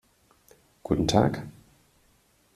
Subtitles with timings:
[0.81, 1.43] Guten Tag.